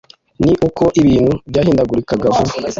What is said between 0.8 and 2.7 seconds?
ibintu byahindagurikaga vuba